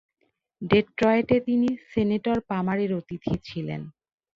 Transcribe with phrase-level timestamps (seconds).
[0.61, 3.81] ডেট্রয়েটে তিনি সেনেটর পামারের অতিথি ছিলেন।